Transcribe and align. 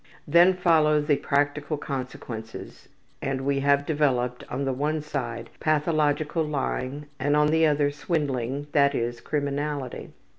Then 0.27 0.55
follow 0.55 0.99
the 0.99 1.15
practical 1.17 1.77
consequences, 1.77 2.89
and 3.21 3.41
we 3.41 3.59
have 3.59 3.85
developed, 3.85 4.43
on 4.49 4.65
the 4.65 4.73
one 4.73 4.99
side, 4.99 5.51
pathological 5.59 6.43
lying, 6.43 7.05
and, 7.19 7.35
on 7.35 7.49
the 7.49 7.67
other, 7.67 7.91
swindling, 7.91 8.65
i.e., 8.73 9.13
criminality. 9.23 10.09